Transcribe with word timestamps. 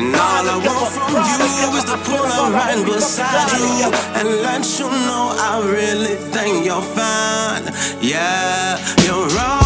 And 0.00 0.16
all 0.16 0.48
I 0.48 0.56
want 0.56 0.88
from 0.94 1.12
you 1.12 1.76
is 1.76 1.84
to 1.84 1.96
pull 2.08 2.24
up 2.24 2.54
right 2.54 2.82
beside 2.86 3.52
you 3.60 3.92
and 4.18 4.28
let 4.40 4.64
you 4.78 4.88
know 4.88 5.36
I 5.36 5.60
really 5.62 6.16
think 6.32 6.64
you're 6.64 6.80
fine. 6.80 7.64
Yeah, 8.00 8.78
you're 9.04 9.28
all 9.38 9.59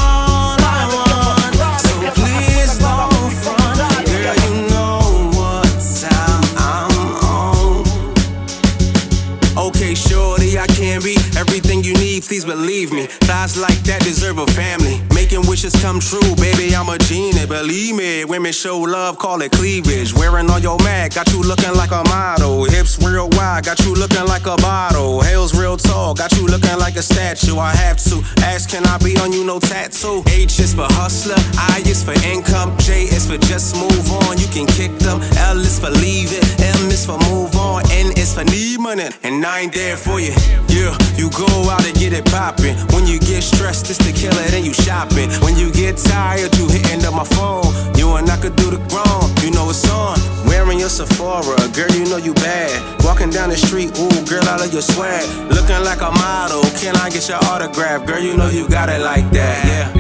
Please 12.35 12.45
believe 12.45 12.91
me. 12.91 13.07
Thighs 13.31 13.57
like 13.57 13.79
that 13.87 14.03
deserve 14.03 14.39
a 14.39 14.47
family. 14.59 14.99
Making 15.15 15.47
wishes 15.47 15.71
come 15.79 16.01
true, 16.01 16.35
baby. 16.35 16.75
I'm 16.75 16.89
a 16.89 16.99
genie. 16.99 17.47
Believe 17.47 17.95
me. 17.95 18.25
Women 18.25 18.51
show 18.51 18.81
love, 18.81 19.19
call 19.19 19.41
it 19.43 19.53
cleavage. 19.53 20.13
Wearing 20.13 20.51
all 20.51 20.59
your 20.59 20.77
mag, 20.83 21.15
got 21.15 21.31
you 21.31 21.41
looking 21.41 21.75
like 21.79 21.93
a 21.93 22.03
model. 22.11 22.65
Hips 22.65 22.99
real 22.99 23.31
wide, 23.39 23.63
got 23.63 23.79
you 23.87 23.95
looking 23.95 24.27
like 24.27 24.47
a 24.47 24.57
bottle. 24.57 25.23
Hails 25.23 25.55
real 25.55 25.77
tall, 25.77 26.13
got 26.13 26.33
you 26.33 26.49
looking 26.49 26.77
like 26.77 26.97
a 26.97 27.03
statue. 27.03 27.57
I 27.57 27.71
have 27.71 27.99
to 28.11 28.19
ask, 28.43 28.69
can 28.69 28.85
I 28.85 28.99
be 28.99 29.17
on 29.19 29.33
you? 29.33 29.45
No 29.47 29.61
tattoo. 29.61 30.25
H 30.27 30.59
is 30.59 30.75
for 30.75 30.91
hustler, 30.91 31.39
I 31.55 31.87
is 31.87 32.03
for 32.03 32.19
income, 32.27 32.77
J 32.79 33.05
is 33.05 33.31
for 33.31 33.39
just 33.47 33.77
move 33.77 34.11
on. 34.27 34.39
You 34.39 34.44
can 34.55 34.67
kick 34.67 34.95
them. 35.03 35.19
L 35.51 35.59
is 35.59 35.81
for 35.83 35.91
leave 35.91 36.31
it, 36.31 36.45
M 36.63 36.87
is 36.87 37.05
for 37.05 37.19
move 37.27 37.57
on, 37.57 37.83
N 37.91 38.15
is 38.15 38.35
for 38.35 38.45
need 38.45 38.79
money, 38.79 39.11
and 39.25 39.45
I 39.45 39.67
ain't 39.67 39.75
there 39.75 39.97
for 39.97 40.21
you. 40.21 40.31
Yeah, 40.71 40.95
you 41.19 41.29
go 41.35 41.51
out 41.75 41.83
and 41.83 41.95
get 41.99 42.13
it 42.13 42.25
poppin'. 42.27 42.79
When 42.95 43.05
you 43.05 43.19
get 43.19 43.43
stressed, 43.43 43.91
it's 43.91 43.99
the 43.99 44.13
killer, 44.15 44.47
then 44.55 44.65
you 44.65 44.73
shopping. 44.73 45.29
When 45.43 45.59
you 45.59 45.73
get 45.73 45.99
tired, 45.99 46.55
you 46.55 46.69
hitting 46.69 47.05
up 47.05 47.15
my 47.15 47.27
phone. 47.35 47.67
You 47.99 48.15
and 48.15 48.31
I 48.31 48.37
could 48.39 48.55
do 48.55 48.71
the 48.71 48.79
grown, 48.87 49.27
you 49.43 49.51
know 49.51 49.69
it's 49.71 49.83
on. 49.91 50.23
Wearing 50.47 50.79
your 50.79 50.89
Sephora, 50.89 51.59
girl, 51.75 51.91
you 51.91 52.07
know 52.07 52.19
you 52.19 52.33
bad. 52.35 52.79
Walking 53.03 53.31
down 53.31 53.51
the 53.51 53.57
street, 53.57 53.91
ooh, 53.99 54.23
girl, 54.31 54.47
I 54.47 54.63
love 54.63 54.73
your 54.73 54.87
swag. 54.87 55.27
Looking 55.51 55.83
like 55.83 56.01
a 56.01 56.13
model, 56.15 56.63
can 56.79 56.95
I 56.95 57.11
get 57.11 57.27
your 57.27 57.43
autograph? 57.51 58.07
Girl, 58.07 58.23
you 58.23 58.37
know 58.37 58.49
you 58.49 58.69
got 58.69 58.89
it 58.89 59.01
like 59.01 59.29
that, 59.33 59.59
yeah. 59.67 59.91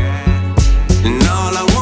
And 1.04 1.20
all 1.26 1.58
I 1.58 1.73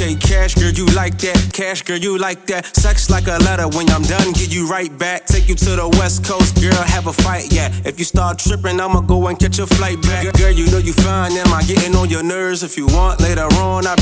Cash 0.00 0.54
girl, 0.54 0.72
you 0.72 0.86
like 0.96 1.18
that? 1.18 1.50
Cash 1.52 1.82
girl, 1.82 1.98
you 1.98 2.16
like 2.16 2.46
that? 2.46 2.74
Sex 2.74 3.10
like 3.10 3.26
a 3.26 3.36
letter. 3.44 3.68
When 3.68 3.84
I'm 3.90 4.00
done, 4.00 4.32
get 4.32 4.48
you 4.48 4.66
right 4.66 4.88
back. 4.96 5.26
Take 5.26 5.46
you 5.46 5.54
to 5.54 5.76
the 5.76 5.88
west 6.00 6.24
coast, 6.24 6.56
girl. 6.56 6.72
Have 6.72 7.06
a 7.06 7.12
fight, 7.12 7.52
yeah. 7.52 7.68
If 7.84 7.98
you 7.98 8.06
start 8.06 8.38
tripping, 8.38 8.80
I'ma 8.80 9.02
go 9.02 9.28
and 9.28 9.38
catch 9.38 9.58
a 9.58 9.66
flight 9.66 10.00
back. 10.00 10.32
Girl, 10.38 10.50
you 10.50 10.70
know 10.72 10.78
you 10.78 10.94
fine. 10.94 11.32
Am 11.36 11.52
I 11.52 11.62
getting 11.64 11.94
on 11.96 12.08
your 12.08 12.22
nerves? 12.22 12.62
If 12.62 12.78
you 12.78 12.86
want 12.86 13.20
later 13.20 13.44
on, 13.60 13.86
I'll 13.86 13.99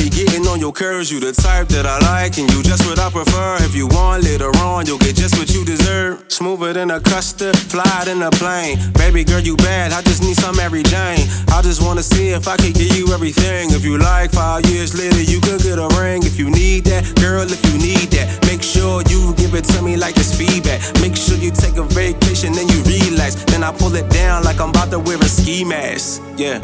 your 0.69 0.74
curves. 0.74 1.11
You 1.11 1.19
the 1.19 1.33
type 1.33 1.69
that 1.69 1.86
I 1.86 1.97
like, 2.12 2.36
and 2.36 2.44
you 2.52 2.62
just 2.62 2.84
what 2.84 2.98
I 2.98 3.08
prefer. 3.11 3.56
If 3.64 3.74
you 3.74 3.86
want 3.88 4.24
later 4.24 4.52
on, 4.61 4.84
you'll 4.86 4.98
get 4.98 5.16
just 5.16 5.38
what 5.38 5.48
you 5.48 5.64
deserve. 5.64 6.24
Smoother 6.28 6.74
than 6.74 6.91
a 6.91 7.00
custard, 7.00 7.56
fly 7.56 8.02
than 8.05 8.20
a 8.20 8.30
plane. 8.30 8.77
Baby 8.92 9.24
girl, 9.24 9.41
you 9.41 9.56
bad. 9.56 9.92
I 9.92 10.02
just 10.02 10.22
need 10.22 10.36
some 10.36 10.56
Mary 10.56 10.83
Jane. 10.83 11.24
I 11.48 11.62
just 11.62 11.80
wanna 11.80 12.02
see 12.02 12.28
if 12.36 12.46
I 12.48 12.56
can 12.56 12.72
give 12.72 12.92
you 12.94 13.14
everything. 13.14 13.70
If 13.70 13.83
you 13.84 13.96
like, 13.96 14.33
five 14.33 14.67
years 14.67 14.92
later, 14.92 15.23
you 15.23 15.40
could 15.40 15.62
get 15.62 15.78
a 15.78 15.89
ring. 15.96 16.23
If 16.24 16.39
you 16.39 16.51
need 16.51 16.84
that, 16.84 17.02
girl, 17.17 17.48
if 17.48 17.64
you 17.64 17.78
need 17.78 18.12
that, 18.17 18.27
make 18.45 18.62
sure 18.62 19.02
you 19.08 19.33
give 19.40 19.55
it 19.55 19.64
to 19.73 19.80
me 19.80 19.96
like 19.96 20.17
it's 20.18 20.36
feedback. 20.36 20.80
Make 21.01 21.17
sure 21.17 21.39
you 21.39 21.51
take 21.51 21.77
a 21.78 21.86
vacation, 21.96 22.52
then 22.52 22.68
you 22.68 22.83
relax. 22.84 23.36
Then 23.48 23.64
I 23.64 23.73
pull 23.73 23.95
it 23.95 24.08
down 24.11 24.45
like 24.45 24.61
I'm 24.61 24.70
about 24.70 24.90
to 24.90 24.98
wear 24.98 25.17
a 25.17 25.28
ski 25.28 25.64
mask. 25.64 26.20
Yeah. 26.36 26.61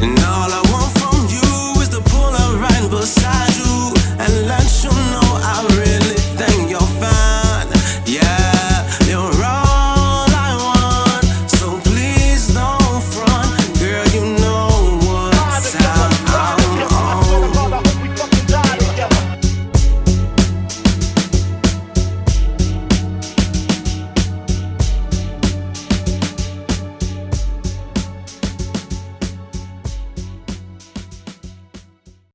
And 0.00 0.14
all 0.20 0.52
I 0.52 0.62
want 0.70 0.97
right 2.58 2.90
beside 2.90 3.54
you 3.56 3.92
and 4.18 4.46
let 4.48 4.82
you 4.82 4.90
know 4.90 5.28
I'll. 5.42 5.77